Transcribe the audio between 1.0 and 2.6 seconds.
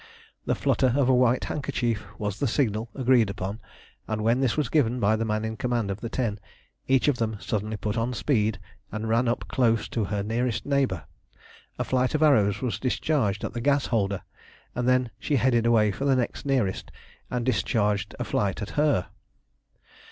a white handkerchief was the